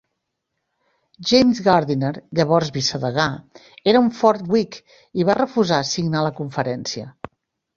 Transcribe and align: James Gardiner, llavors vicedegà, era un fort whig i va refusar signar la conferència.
James 1.31 1.59
Gardiner, 1.67 2.09
llavors 2.39 2.71
vicedegà, 2.77 3.27
era 3.93 4.03
un 4.07 4.09
fort 4.23 4.49
whig 4.55 4.79
i 5.25 5.29
va 5.31 5.37
refusar 5.41 5.83
signar 5.95 6.25
la 6.31 6.37
conferència. 6.41 7.13